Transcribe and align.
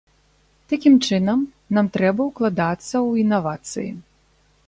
Такім 0.71 0.95
чынам, 1.07 1.39
нам 1.77 1.91
трэба 1.99 2.21
ўкладацца 2.29 2.93
ў 3.07 3.11
інавацыі. 3.27 3.89